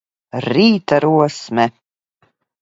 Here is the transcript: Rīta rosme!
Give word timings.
Rīta 0.45 0.99
rosme! 1.05 1.67